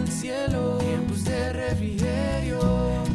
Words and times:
el 0.00 0.08
cielo, 0.08 0.78
tiempos 0.78 1.24
de 1.24 1.52
refrigerio. 1.52 2.58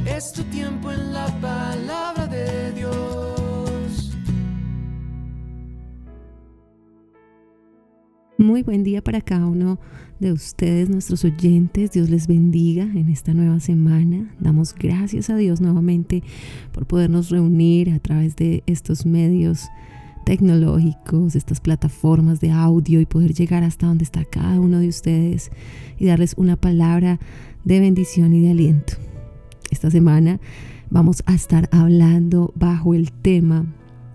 Es 0.05 0.31
tu 0.31 0.43
tiempo 0.43 0.91
en 0.91 1.13
la 1.13 1.27
palabra 1.41 2.27
de 2.27 2.71
Dios. 2.73 4.15
Muy 8.37 8.61
buen 8.63 8.83
día 8.83 9.01
para 9.01 9.21
cada 9.21 9.47
uno 9.47 9.79
de 10.19 10.31
ustedes, 10.31 10.89
nuestros 10.89 11.23
oyentes. 11.25 11.91
Dios 11.91 12.09
les 12.09 12.27
bendiga 12.27 12.83
en 12.83 13.09
esta 13.09 13.33
nueva 13.33 13.59
semana. 13.59 14.35
Damos 14.39 14.75
gracias 14.75 15.29
a 15.29 15.35
Dios 15.35 15.61
nuevamente 15.61 16.23
por 16.71 16.85
podernos 16.85 17.29
reunir 17.29 17.91
a 17.91 17.99
través 17.99 18.35
de 18.35 18.63
estos 18.67 19.05
medios 19.05 19.67
tecnológicos, 20.25 21.35
estas 21.35 21.61
plataformas 21.61 22.41
de 22.41 22.51
audio 22.51 22.99
y 22.99 23.05
poder 23.05 23.33
llegar 23.33 23.63
hasta 23.63 23.87
donde 23.87 24.03
está 24.03 24.25
cada 24.25 24.59
uno 24.59 24.79
de 24.79 24.89
ustedes 24.89 25.51
y 25.97 26.05
darles 26.05 26.33
una 26.35 26.57
palabra 26.57 27.19
de 27.63 27.79
bendición 27.79 28.33
y 28.33 28.41
de 28.41 28.51
aliento. 28.51 28.93
Esta 29.71 29.89
semana 29.89 30.41
vamos 30.89 31.23
a 31.25 31.35
estar 31.35 31.69
hablando 31.71 32.51
bajo 32.55 32.93
el 32.93 33.11
tema 33.11 33.65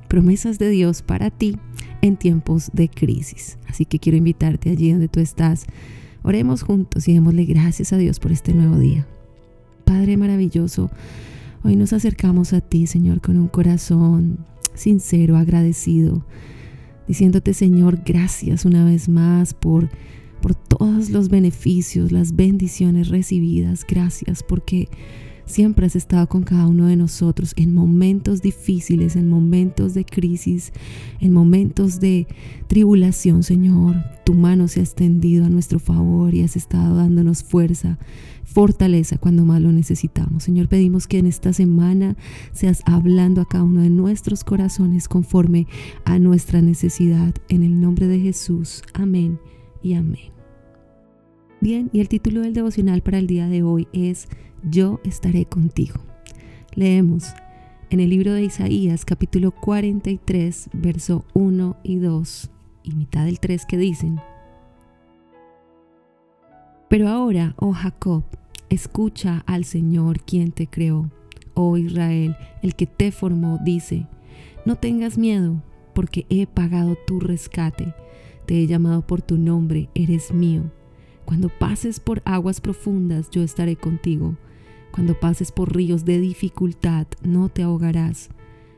promesas 0.09 0.59
de 0.59 0.69
Dios 0.69 1.03
para 1.03 1.31
ti 1.31 1.57
en 2.03 2.17
tiempos 2.17 2.71
de 2.73 2.89
crisis. 2.89 3.59
Así 3.69 3.85
que 3.85 4.01
quiero 4.01 4.19
invitarte 4.19 4.71
allí 4.71 4.91
donde 4.91 5.09
tú 5.09 5.21
estás. 5.21 5.67
Oremos 6.23 6.63
juntos 6.63 7.07
y 7.09 7.15
démosle 7.15 7.45
gracias 7.45 7.93
a 7.93 7.97
Dios 7.97 8.19
por 8.19 8.33
este 8.33 8.53
nuevo 8.53 8.77
día. 8.77 9.07
Padre 9.85 10.17
maravilloso, 10.17 10.91
hoy 11.63 11.77
nos 11.77 11.93
acercamos 11.93 12.53
a 12.53 12.61
ti, 12.61 12.87
Señor, 12.87 13.21
con 13.21 13.37
un 13.37 13.49
corazón 13.49 14.45
sincero, 14.81 15.37
agradecido, 15.37 16.25
diciéndote, 17.07 17.55
Señor, 17.55 18.01
gracias 18.05 18.65
una 18.65 18.85
vez 18.85 19.09
más 19.09 19.55
por 19.55 19.89
por 20.41 20.55
todos 20.55 21.11
los 21.11 21.29
beneficios, 21.29 22.13
las 22.13 22.35
bendiciones 22.35 23.09
recibidas. 23.09 23.85
Gracias 23.87 24.43
porque 24.43 24.89
siempre 25.45 25.87
has 25.87 25.97
estado 25.97 26.29
con 26.29 26.43
cada 26.43 26.67
uno 26.67 26.87
de 26.87 26.97
nosotros 26.97 27.53
en 27.57 27.75
momentos 27.75 28.43
difíciles, 28.43 29.17
en 29.17 29.29
momentos 29.29 29.95
de 29.95 30.05
crisis, 30.05 30.73
en 31.21 31.33
momentos 31.33 32.01
de 32.01 32.27
tribulación, 32.67 33.43
Señor. 33.43 33.97
Tu 34.25 34.35
mano 34.35 34.69
se 34.69 34.81
ha 34.81 34.83
extendido 34.83 35.45
a 35.45 35.49
nuestro 35.49 35.79
favor 35.79 36.35
y 36.35 36.43
has 36.43 36.57
estado 36.57 36.97
dándonos 36.97 37.43
fuerza, 37.43 37.99
fortaleza 38.45 39.19
cuando 39.19 39.45
más 39.45 39.61
lo 39.61 39.73
necesitamos. 39.73 40.45
Señor, 40.45 40.69
pedimos 40.69 41.07
que 41.07 41.19
en 41.19 41.27
esta 41.27 41.53
semana 41.53 42.17
seas 42.53 42.83
hablando 42.85 43.41
a 43.41 43.49
cada 43.49 43.65
uno 43.65 43.83
de 43.83 43.91
nuestros 43.91 44.45
corazones 44.45 45.09
conforme 45.09 45.67
a 46.05 46.19
nuestra 46.19 46.63
necesidad. 46.63 47.35
En 47.49 47.63
el 47.63 47.81
nombre 47.81 48.07
de 48.07 48.21
Jesús. 48.21 48.83
Amén 48.95 49.39
y 49.83 49.95
amén. 49.95 50.40
Bien, 51.61 51.91
y 51.93 52.01
el 52.01 52.09
título 52.09 52.41
del 52.41 52.55
devocional 52.55 53.03
para 53.03 53.19
el 53.19 53.27
día 53.27 53.47
de 53.47 53.63
hoy 53.63 53.87
es 53.93 54.29
Yo 54.63 55.01
estaré 55.05 55.45
contigo. 55.45 56.01
Leemos 56.75 57.35
en 57.91 58.01
el 58.01 58.11
libro 58.11 58.33
de 58.33 58.45
Isaías 58.45 59.05
capítulo 59.05 59.51
43, 59.51 60.71
verso 60.73 61.25
1 61.35 61.77
y 61.83 61.97
2 61.97 62.51
y 62.83 62.95
mitad 62.95 63.27
del 63.27 63.41
3 63.41 63.67
que 63.67 63.77
dicen, 63.77 64.21
Pero 66.89 67.09
ahora, 67.09 67.55
oh 67.59 67.73
Jacob, 67.73 68.25
escucha 68.71 69.43
al 69.47 69.65
Señor 69.65 70.21
quien 70.21 70.53
te 70.53 70.67
creó. 70.67 71.11
Oh 71.55 71.77
Israel, 71.77 72.37
el 72.63 72.75
que 72.75 72.87
te 72.87 73.13
formó, 73.13 73.59
dice, 73.63 74.07
no 74.65 74.77
tengas 74.77 75.19
miedo, 75.19 75.63
porque 75.95 76.25
he 76.31 76.47
pagado 76.47 76.97
tu 77.07 77.21
rescate 77.21 77.95
te 78.51 78.61
he 78.61 78.67
llamado 78.67 79.07
por 79.07 79.23
tu 79.23 79.39
nombre, 79.39 79.91
eres 79.95 80.35
mío. 80.35 80.73
Cuando 81.31 81.49
pases 81.49 82.01
por 82.01 82.23
aguas 82.25 82.61
profundas, 82.61 83.31
yo 83.31 83.45
estaré 83.45 83.77
contigo. 83.77 84.35
Cuando 84.91 85.15
pases 85.15 85.53
por 85.53 85.73
ríos 85.73 86.05
de 86.05 86.19
dificultad, 86.19 87.07
no 87.23 87.49
te 87.49 87.63
ahogarás. 87.63 88.31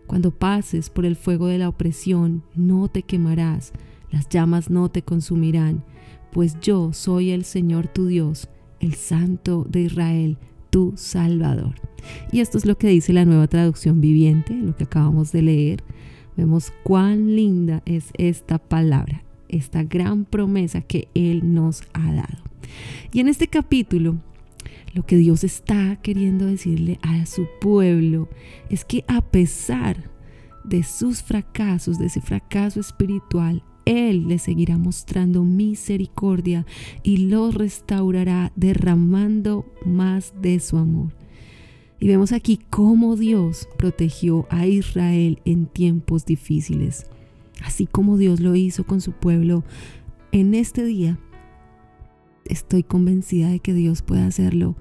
Cuando 0.07 0.33
pases 0.33 0.91
por 0.91 1.07
el 1.07 1.17
fuego 1.17 1.47
de 1.47 1.57
la 1.57 1.71
opresión, 1.71 2.43
no 2.55 2.89
te 2.89 3.05
quemarás. 3.05 3.73
Las 4.11 4.29
llamas 4.29 4.69
no 4.69 4.91
te 4.91 5.01
consumirán, 5.01 5.83
pues 6.31 6.61
yo 6.61 6.93
soy 6.93 7.31
el 7.31 7.45
Señor 7.45 7.89
tu 7.89 8.07
Dios, 8.07 8.51
el 8.81 8.97
Santo 8.97 9.65
de 9.67 9.85
Israel, 9.85 10.37
tu 10.69 10.93
Salvador. 10.95 11.77
Y 12.33 12.41
esto 12.41 12.59
es 12.59 12.67
lo 12.67 12.77
que 12.77 12.89
dice 12.89 13.15
la 13.15 13.25
nueva 13.25 13.47
traducción 13.47 14.03
viviente, 14.03 14.53
lo 14.53 14.77
que 14.77 14.85
acabamos 14.85 15.33
de 15.33 15.41
leer. 15.41 15.85
Vemos 16.37 16.71
cuán 16.83 17.35
linda 17.35 17.81
es 17.87 18.11
esta 18.19 18.59
palabra 18.59 19.25
esta 19.53 19.85
gran 19.85 20.25
promesa 20.25 20.81
que 20.81 21.09
Él 21.15 21.55
nos 21.55 21.85
ha 21.93 22.13
dado. 22.13 22.43
Y 23.13 23.21
en 23.21 23.29
este 23.29 23.47
capítulo, 23.47 24.17
lo 24.95 25.05
que 25.05 25.17
Dios 25.17 25.45
está 25.45 25.97
queriendo 26.03 26.47
decirle 26.47 26.99
a 27.03 27.25
su 27.27 27.47
pueblo 27.61 28.29
es 28.69 28.85
que 28.85 29.05
a 29.09 29.21
pesar 29.21 30.11
de 30.65 30.83
sus 30.83 31.23
fracasos, 31.23 31.99
de 31.99 32.07
ese 32.07 32.21
fracaso 32.21 32.81
espiritual, 32.81 33.63
Él 33.85 34.29
le 34.29 34.39
seguirá 34.39 34.79
mostrando 34.79 35.45
misericordia 35.45 36.67
y 37.03 37.19
los 37.29 37.55
restaurará 37.55 38.53
derramando 38.55 39.67
más 39.85 40.35
de 40.41 40.61
su 40.61 40.77
amor. 40.77 41.13
Y 41.99 42.09
vemos 42.09 42.33
aquí 42.33 42.59
cómo 42.69 43.17
Dios 43.17 43.69
protegió 43.79 44.47
a 44.51 44.67
Israel 44.67 45.41
en 45.45 45.67
tiempos 45.67 46.27
difíciles 46.27 47.07
así 47.65 47.87
como 47.87 48.17
Dios 48.17 48.41
lo 48.41 48.55
hizo 48.55 48.85
con 48.85 49.01
su 49.01 49.13
pueblo 49.13 49.65
en 50.33 50.55
este 50.55 50.85
día, 50.85 51.19
estoy 52.45 52.83
convencida 52.83 53.49
de 53.51 53.61
que 53.61 53.75
Dios 53.75 54.03
puede 54.03 54.23
hacerlo 54.23 54.77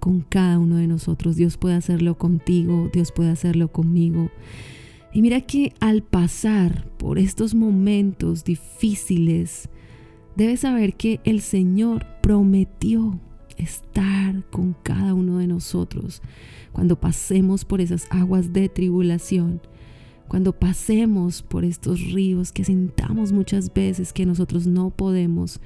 con 0.00 0.20
cada 0.20 0.58
uno 0.58 0.76
de 0.76 0.86
nosotros. 0.86 1.36
Dios 1.36 1.56
puede 1.56 1.74
hacerlo 1.74 2.16
contigo, 2.18 2.90
Dios 2.92 3.12
puede 3.12 3.30
hacerlo 3.30 3.68
conmigo. 3.68 4.30
Y 5.12 5.22
mira 5.22 5.40
que 5.40 5.72
al 5.80 6.02
pasar 6.02 6.88
por 6.98 7.18
estos 7.18 7.54
momentos 7.54 8.44
difíciles, 8.44 9.68
debes 10.36 10.60
saber 10.60 10.94
que 10.94 11.20
el 11.24 11.40
Señor 11.40 12.06
prometió 12.22 13.18
estar 13.56 14.44
con 14.50 14.74
cada 14.82 15.14
uno 15.14 15.38
de 15.38 15.46
nosotros 15.46 16.20
cuando 16.72 17.00
pasemos 17.00 17.64
por 17.64 17.80
esas 17.80 18.06
aguas 18.10 18.52
de 18.52 18.68
tribulación 18.68 19.60
cuando 20.28 20.52
pasemos 20.52 21.42
por 21.42 21.64
estos 21.64 22.00
ríos 22.12 22.52
que 22.52 22.64
sintamos 22.64 23.32
muchas 23.32 23.72
veces 23.72 24.12
que 24.12 24.26
nosotros 24.26 24.66
no 24.66 24.90
podemos, 24.90 25.60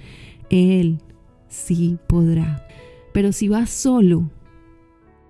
Él 0.51 1.01
sí 1.49 1.99
podrá. 2.09 2.67
Pero 3.13 3.33
si 3.33 3.49
vas 3.49 3.71
solo, 3.71 4.31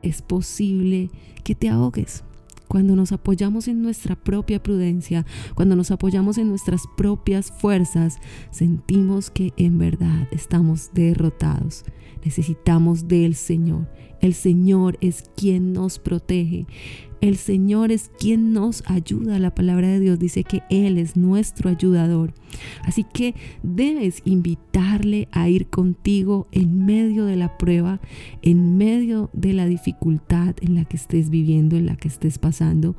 es 0.03 0.23
posible 0.23 1.11
que 1.45 1.55
te 1.55 1.69
ahogues. 1.69 2.25
Cuando 2.69 2.95
nos 2.95 3.11
apoyamos 3.11 3.67
en 3.67 3.83
nuestra 3.83 4.15
propia 4.15 4.63
prudencia, 4.63 5.27
cuando 5.57 5.75
nos 5.75 5.91
apoyamos 5.91 6.39
en 6.39 6.49
nuestras 6.49 6.85
propias 6.97 7.51
fuerzas, 7.51 8.19
sentimos 8.53 9.31
que 9.31 9.53
en 9.57 9.79
verdad 9.79 10.29
estamos 10.31 10.91
derrotados. 10.95 11.85
Necesitamos 12.25 13.09
del 13.09 13.35
Señor. 13.35 13.89
El 14.21 14.35
Señor 14.35 14.99
es 15.01 15.31
quien 15.37 15.73
nos 15.73 15.99
protege. 15.99 16.67
El 17.21 17.37
Señor 17.37 17.93
es 17.93 18.11
quien 18.19 18.53
nos 18.53 18.83
ayuda. 18.87 19.39
La 19.39 19.55
palabra 19.55 19.89
de 19.89 20.01
Dios 20.01 20.19
dice 20.19 20.43
que 20.43 20.63
Él 20.71 20.97
es 20.97 21.17
nuestro 21.17 21.69
ayudador. 21.69 22.33
Así 22.85 23.05
que 23.05 23.35
debes 23.63 24.23
invitarle 24.25 25.29
a 25.33 25.49
ir 25.49 25.69
contigo 25.69 26.49
en 26.51 26.87
medio 26.87 27.27
de 27.27 27.37
la 27.37 27.59
prueba, 27.59 28.01
en 28.41 28.79
medio 28.79 29.29
de 29.35 29.53
la 29.53 29.67
dificultad 29.67 30.55
en 30.63 30.75
la 30.75 30.85
que 30.87 30.97
estés 30.97 31.29
viviendo, 31.29 31.77
en 31.77 31.87
la 31.87 31.97
que 31.97 32.09
estés 32.09 32.39
pasando. 32.39 32.97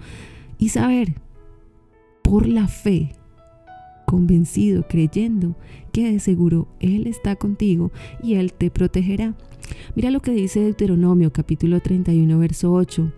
Y 0.60 0.70
saber, 0.70 1.16
por 2.22 2.48
la 2.48 2.68
fe, 2.68 3.14
convencido, 4.06 4.88
creyendo 4.88 5.56
que 5.92 6.12
de 6.12 6.20
seguro 6.20 6.68
Él 6.80 7.08
está 7.08 7.36
contigo 7.38 7.92
y 8.22 8.36
Él 8.36 8.54
te 8.54 8.70
protegerá. 8.70 9.36
Mira 9.96 10.12
lo 10.12 10.22
que 10.22 10.32
dice 10.32 10.60
Deuteronomio 10.60 11.32
capítulo 11.32 11.80
31, 11.80 12.38
verso 12.40 12.72
8. 12.72 13.12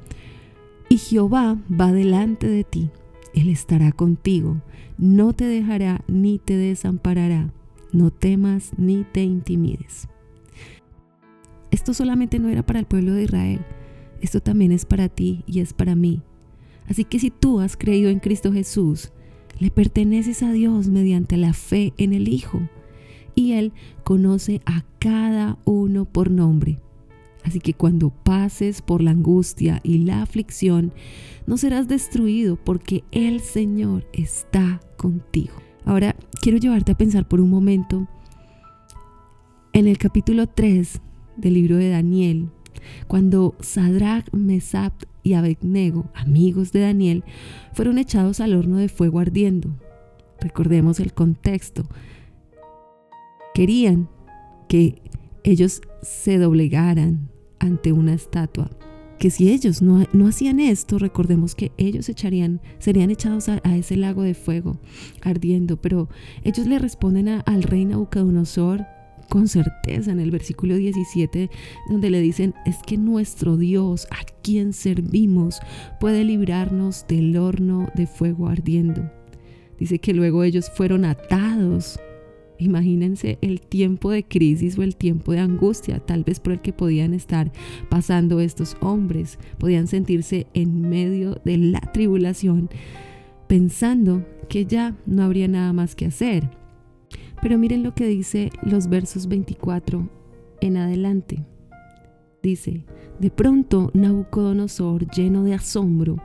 Y 0.89 0.97
Jehová 0.97 1.57
va 1.69 1.91
delante 1.91 2.47
de 2.47 2.63
ti, 2.63 2.89
Él 3.33 3.49
estará 3.49 3.91
contigo, 3.91 4.61
no 4.97 5.33
te 5.33 5.45
dejará 5.45 6.03
ni 6.07 6.39
te 6.39 6.55
desamparará, 6.55 7.51
no 7.91 8.11
temas 8.11 8.71
ni 8.77 9.03
te 9.03 9.23
intimides. 9.23 10.07
Esto 11.71 11.93
solamente 11.93 12.37
no 12.37 12.49
era 12.49 12.63
para 12.63 12.79
el 12.79 12.85
pueblo 12.85 13.13
de 13.13 13.23
Israel, 13.23 13.61
esto 14.21 14.39
también 14.39 14.71
es 14.71 14.85
para 14.85 15.09
ti 15.09 15.43
y 15.47 15.59
es 15.59 15.73
para 15.73 15.95
mí. 15.95 16.21
Así 16.87 17.05
que 17.05 17.19
si 17.19 17.31
tú 17.31 17.59
has 17.59 17.75
creído 17.77 18.09
en 18.09 18.19
Cristo 18.19 18.53
Jesús, 18.53 19.11
le 19.59 19.71
perteneces 19.71 20.43
a 20.43 20.51
Dios 20.51 20.89
mediante 20.89 21.37
la 21.37 21.53
fe 21.53 21.93
en 21.97 22.13
el 22.13 22.27
Hijo, 22.27 22.61
y 23.35 23.53
Él 23.53 23.73
conoce 24.03 24.61
a 24.65 24.83
cada 24.99 25.57
uno 25.65 26.05
por 26.05 26.31
nombre. 26.31 26.79
Así 27.43 27.59
que 27.59 27.73
cuando 27.73 28.09
pases 28.09 28.81
por 28.81 29.01
la 29.01 29.11
angustia 29.11 29.81
y 29.83 29.99
la 29.99 30.21
aflicción, 30.21 30.93
no 31.45 31.57
serás 31.57 31.87
destruido 31.87 32.55
porque 32.55 33.03
el 33.11 33.41
Señor 33.41 34.07
está 34.13 34.79
contigo. 34.97 35.53
Ahora 35.85 36.15
quiero 36.41 36.57
llevarte 36.57 36.93
a 36.93 36.97
pensar 36.97 37.27
por 37.27 37.41
un 37.41 37.49
momento 37.49 38.07
en 39.73 39.87
el 39.87 39.97
capítulo 39.97 40.47
3 40.47 41.01
del 41.35 41.55
libro 41.55 41.77
de 41.77 41.89
Daniel, 41.89 42.49
cuando 43.07 43.55
Sadrach, 43.59 44.31
Mesach 44.31 44.93
y 45.23 45.33
Abednego, 45.33 46.05
amigos 46.13 46.71
de 46.71 46.81
Daniel, 46.81 47.23
fueron 47.73 47.97
echados 47.97 48.39
al 48.39 48.55
horno 48.55 48.77
de 48.77 48.89
fuego 48.89 49.19
ardiendo. 49.19 49.69
Recordemos 50.39 50.99
el 50.99 51.13
contexto. 51.13 51.85
Querían 53.53 54.09
que 54.67 55.01
ellos 55.43 55.81
se 56.01 56.37
doblegaran 56.37 57.29
ante 57.59 57.91
una 57.91 58.13
estatua. 58.13 58.69
Que 59.19 59.29
si 59.29 59.51
ellos 59.51 59.81
no, 59.81 60.05
hacían 60.27 60.59
esto, 60.59 60.97
recordemos 60.99 61.55
que 61.55 61.71
ellos 61.77 62.09
echarían, 62.09 62.61
serían 62.79 63.09
echados 63.09 63.47
a, 63.47 63.59
ese 63.75 63.95
lago 63.95 64.23
de 64.23 64.33
fuego 64.33 64.79
ardiendo. 65.21 65.77
Pero 65.77 66.09
ellos 66.43 66.67
le 66.67 66.79
responden 66.79 67.41
al 67.45 67.63
rey 67.63 67.85
Nabucodonosor 67.85 68.85
con 69.29 69.47
certeza 69.47 70.11
en 70.11 70.19
el 70.19 70.31
versículo 70.31 70.75
17, 70.75 71.49
donde 71.89 72.09
le 72.09 72.19
dicen, 72.19 72.53
es 72.65 72.77
que 72.85 72.97
nuestro 72.97 73.55
Dios, 73.55 74.07
a 74.11 74.25
quien 74.41 74.73
servimos, 74.73 75.59
puede 75.99 76.23
librarnos 76.23 77.05
del 77.07 77.37
horno 77.37 77.87
de 77.95 78.07
fuego 78.07 78.47
ardiendo. 78.47 79.09
Dice 79.79 79.99
que 79.99 80.13
luego 80.13 80.43
ellos 80.43 80.69
fueron 80.75 81.05
atados. 81.05 81.99
Imagínense 82.63 83.37
el 83.41 83.61
tiempo 83.61 84.11
de 84.11 84.23
crisis 84.23 84.77
o 84.77 84.83
el 84.83 84.95
tiempo 84.95 85.31
de 85.31 85.39
angustia, 85.39 85.99
tal 85.99 86.23
vez 86.23 86.39
por 86.39 86.53
el 86.53 86.61
que 86.61 86.73
podían 86.73 87.13
estar 87.13 87.51
pasando 87.89 88.39
estos 88.39 88.77
hombres. 88.79 89.39
Podían 89.57 89.87
sentirse 89.87 90.47
en 90.53 90.81
medio 90.89 91.41
de 91.45 91.57
la 91.57 91.81
tribulación, 91.81 92.69
pensando 93.47 94.25
que 94.49 94.65
ya 94.65 94.95
no 95.05 95.23
habría 95.23 95.47
nada 95.47 95.73
más 95.73 95.95
que 95.95 96.05
hacer 96.05 96.49
pero 97.43 97.57
miren 97.57 97.83
lo 97.83 97.93
que 97.93 98.07
dice 98.07 98.51
los 98.61 98.87
versos 98.87 99.27
24 99.27 100.09
en 100.61 100.77
adelante. 100.77 101.45
Dice, 102.41 102.85
de 103.19 103.29
pronto 103.29 103.91
Nabucodonosor, 103.93 105.11
lleno 105.11 105.43
de 105.43 105.53
asombro, 105.53 106.15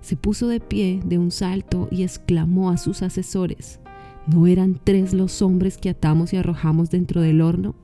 se 0.00 0.16
puso 0.16 0.48
de 0.48 0.58
pie 0.58 0.98
de 1.06 1.16
un 1.16 1.30
salto 1.30 1.86
y 1.92 2.02
exclamó 2.02 2.70
a 2.70 2.76
sus 2.76 3.02
asesores, 3.02 3.78
¿no 4.26 4.46
eran 4.46 4.80
tres 4.82 5.12
los 5.12 5.42
hombres 5.42 5.78
que 5.78 5.90
atamos 5.90 6.32
y 6.32 6.36
arrojamos 6.36 6.90
dentro 6.90 7.20
del 7.20 7.40
horno? 7.40 7.74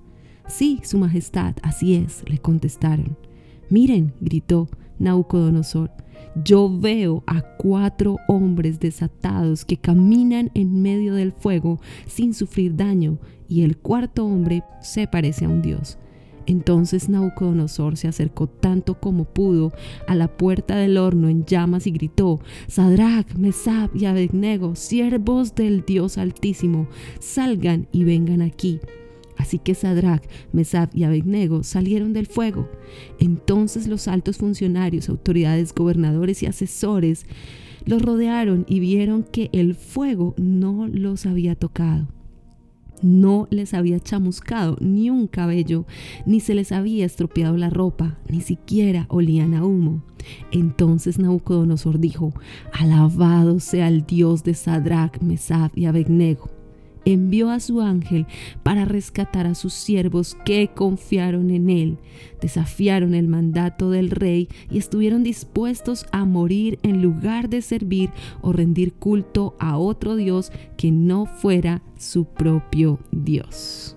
Sí, 0.46 0.80
Su 0.82 0.98
Majestad, 0.98 1.54
así 1.62 1.94
es, 1.94 2.24
le 2.26 2.38
contestaron. 2.38 3.16
Miren, 3.68 4.12
gritó 4.20 4.68
Nabucodonosor, 4.98 5.90
yo 6.44 6.70
veo 6.78 7.22
a 7.26 7.42
cuatro 7.56 8.16
hombres 8.28 8.80
desatados 8.80 9.64
que 9.64 9.76
caminan 9.76 10.50
en 10.54 10.82
medio 10.82 11.14
del 11.14 11.32
fuego 11.32 11.80
sin 12.06 12.34
sufrir 12.34 12.76
daño 12.76 13.18
y 13.48 13.62
el 13.62 13.78
cuarto 13.78 14.24
hombre 14.24 14.62
se 14.80 15.06
parece 15.06 15.44
a 15.44 15.48
un 15.48 15.62
dios. 15.62 15.98
Entonces 16.46 17.08
Nabucodonosor 17.08 17.96
se 17.96 18.08
acercó 18.08 18.46
tanto 18.46 19.00
como 19.00 19.24
pudo 19.24 19.72
a 20.06 20.14
la 20.14 20.28
puerta 20.28 20.76
del 20.76 20.98
horno 20.98 21.28
en 21.28 21.44
llamas 21.44 21.86
y 21.86 21.90
gritó, 21.90 22.40
Sadrach, 22.66 23.34
Mesab 23.34 23.90
y 23.94 24.06
Abednego, 24.06 24.74
siervos 24.74 25.54
del 25.54 25.84
Dios 25.84 26.18
Altísimo, 26.18 26.88
salgan 27.18 27.88
y 27.92 28.04
vengan 28.04 28.42
aquí. 28.42 28.80
Así 29.36 29.58
que 29.58 29.74
Sadrach, 29.74 30.22
Mesab 30.52 30.90
y 30.92 31.04
Abednego 31.04 31.62
salieron 31.62 32.12
del 32.12 32.26
fuego. 32.26 32.68
Entonces 33.18 33.86
los 33.86 34.06
altos 34.06 34.36
funcionarios, 34.36 35.08
autoridades, 35.08 35.74
gobernadores 35.74 36.42
y 36.42 36.46
asesores 36.46 37.24
los 37.86 38.02
rodearon 38.02 38.66
y 38.68 38.80
vieron 38.80 39.22
que 39.22 39.48
el 39.52 39.74
fuego 39.74 40.34
no 40.36 40.86
los 40.88 41.24
había 41.24 41.54
tocado. 41.54 42.06
No 43.02 43.46
les 43.50 43.74
había 43.74 44.00
chamuscado 44.00 44.76
ni 44.80 45.10
un 45.10 45.26
cabello, 45.26 45.86
ni 46.26 46.40
se 46.40 46.54
les 46.54 46.72
había 46.72 47.06
estropeado 47.06 47.56
la 47.56 47.70
ropa, 47.70 48.18
ni 48.28 48.40
siquiera 48.40 49.06
olían 49.08 49.54
a 49.54 49.64
humo. 49.64 50.02
Entonces 50.52 51.18
Nabucodonosor 51.18 51.98
dijo, 51.98 52.32
Alabado 52.72 53.58
sea 53.60 53.88
el 53.88 54.04
Dios 54.04 54.44
de 54.44 54.54
Sadrach, 54.54 55.20
Mesab 55.20 55.70
y 55.74 55.86
Abednego 55.86 56.59
envió 57.04 57.50
a 57.50 57.60
su 57.60 57.80
ángel 57.80 58.26
para 58.62 58.84
rescatar 58.84 59.46
a 59.46 59.54
sus 59.54 59.72
siervos 59.72 60.36
que 60.44 60.68
confiaron 60.74 61.50
en 61.50 61.70
él, 61.70 61.98
desafiaron 62.40 63.14
el 63.14 63.28
mandato 63.28 63.90
del 63.90 64.10
rey 64.10 64.48
y 64.70 64.78
estuvieron 64.78 65.22
dispuestos 65.22 66.06
a 66.12 66.24
morir 66.24 66.78
en 66.82 67.02
lugar 67.02 67.48
de 67.48 67.62
servir 67.62 68.10
o 68.40 68.52
rendir 68.52 68.94
culto 68.94 69.54
a 69.58 69.78
otro 69.78 70.16
Dios 70.16 70.52
que 70.76 70.90
no 70.90 71.26
fuera 71.26 71.82
su 71.96 72.24
propio 72.24 72.98
Dios. 73.10 73.96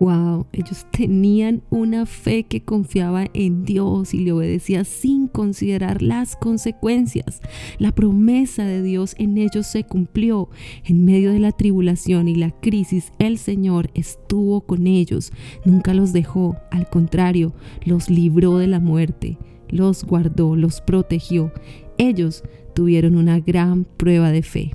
Wow, 0.00 0.46
ellos 0.52 0.86
tenían 0.90 1.62
una 1.70 2.04
fe 2.04 2.42
que 2.42 2.64
confiaba 2.64 3.26
en 3.32 3.64
Dios 3.64 4.12
y 4.12 4.18
le 4.18 4.32
obedecía 4.32 4.82
sin 4.82 5.28
considerar 5.28 6.02
las 6.02 6.34
consecuencias. 6.34 7.40
La 7.78 7.92
promesa 7.92 8.64
de 8.64 8.82
Dios 8.82 9.14
en 9.18 9.38
ellos 9.38 9.68
se 9.68 9.84
cumplió. 9.84 10.48
En 10.84 11.04
medio 11.04 11.30
de 11.30 11.38
la 11.38 11.52
tribulación 11.52 12.26
y 12.26 12.34
la 12.34 12.50
crisis, 12.50 13.12
el 13.20 13.38
Señor 13.38 13.90
estuvo 13.94 14.62
con 14.62 14.88
ellos. 14.88 15.32
Nunca 15.64 15.94
los 15.94 16.12
dejó, 16.12 16.56
al 16.72 16.88
contrario, 16.90 17.54
los 17.84 18.10
libró 18.10 18.58
de 18.58 18.66
la 18.66 18.80
muerte, 18.80 19.38
los 19.68 20.02
guardó, 20.02 20.56
los 20.56 20.80
protegió. 20.80 21.52
Ellos 21.98 22.42
tuvieron 22.74 23.16
una 23.16 23.38
gran 23.38 23.84
prueba 23.84 24.32
de 24.32 24.42
fe. 24.42 24.72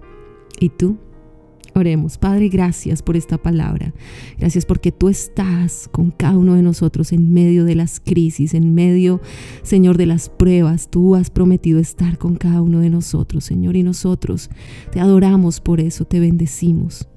¿Y 0.62 0.69
tú? 0.69 0.98
Oremos, 1.79 2.17
Padre, 2.17 2.49
gracias 2.49 3.01
por 3.01 3.17
esta 3.17 3.37
palabra. 3.37 3.93
Gracias 4.37 4.65
porque 4.65 4.91
tú 4.91 5.09
estás 5.09 5.89
con 5.91 6.11
cada 6.11 6.37
uno 6.37 6.55
de 6.55 6.61
nosotros 6.61 7.11
en 7.11 7.33
medio 7.33 7.65
de 7.65 7.75
las 7.75 7.99
crisis, 7.99 8.53
en 8.53 8.73
medio, 8.73 9.21
Señor, 9.63 9.97
de 9.97 10.05
las 10.05 10.29
pruebas. 10.29 10.89
Tú 10.89 11.15
has 11.15 11.29
prometido 11.29 11.79
estar 11.79 12.17
con 12.17 12.35
cada 12.35 12.61
uno 12.61 12.79
de 12.79 12.89
nosotros, 12.89 13.43
Señor, 13.43 13.75
y 13.75 13.83
nosotros 13.83 14.49
te 14.91 14.99
adoramos 14.99 15.59
por 15.61 15.79
eso, 15.79 16.05
te 16.05 16.19
bendecimos. 16.19 17.08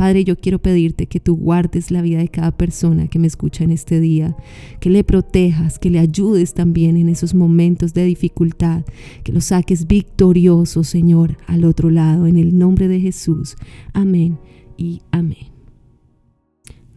Padre, 0.00 0.24
yo 0.24 0.38
quiero 0.38 0.58
pedirte 0.58 1.04
que 1.04 1.20
tú 1.20 1.36
guardes 1.36 1.90
la 1.90 2.00
vida 2.00 2.20
de 2.20 2.28
cada 2.28 2.52
persona 2.52 3.08
que 3.08 3.18
me 3.18 3.26
escucha 3.26 3.64
en 3.64 3.70
este 3.70 4.00
día, 4.00 4.34
que 4.80 4.88
le 4.88 5.04
protejas, 5.04 5.78
que 5.78 5.90
le 5.90 5.98
ayudes 5.98 6.54
también 6.54 6.96
en 6.96 7.10
esos 7.10 7.34
momentos 7.34 7.92
de 7.92 8.06
dificultad, 8.06 8.82
que 9.24 9.32
lo 9.32 9.42
saques 9.42 9.86
victorioso, 9.86 10.84
Señor, 10.84 11.36
al 11.46 11.66
otro 11.66 11.90
lado, 11.90 12.26
en 12.26 12.38
el 12.38 12.58
nombre 12.58 12.88
de 12.88 12.98
Jesús. 12.98 13.56
Amén 13.92 14.38
y 14.78 15.02
amén. 15.10 15.52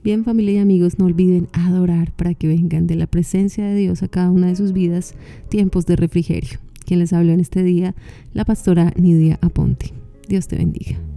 Bien 0.02 0.24
familia 0.24 0.54
y 0.54 0.58
amigos, 0.60 0.98
no 0.98 1.04
olviden 1.04 1.50
adorar 1.52 2.16
para 2.16 2.34
que 2.34 2.48
vengan 2.48 2.88
de 2.88 2.96
la 2.96 3.08
presencia 3.08 3.66
de 3.66 3.76
Dios 3.76 4.02
a 4.02 4.08
cada 4.08 4.32
una 4.32 4.48
de 4.48 4.56
sus 4.56 4.72
vidas 4.72 5.14
tiempos 5.50 5.86
de 5.86 5.98
refrigerio. 5.98 6.58
Quien 6.86 7.02
les 7.02 7.12
habló 7.12 7.34
en 7.34 7.42
este 7.42 7.64
día, 7.64 7.96
la 8.32 8.46
pastora 8.46 8.94
Nidia 8.96 9.40
Aponte. 9.42 9.92
Dios 10.30 10.48
te 10.48 10.56
bendiga. 10.56 11.13